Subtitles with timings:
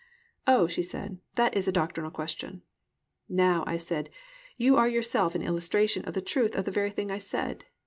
[0.47, 2.63] "Oh," she said, "that is a doctrinal question."
[3.29, 4.09] "Now," I said,
[4.57, 7.65] "you are yourself an illustration of the truth of the very thing I said.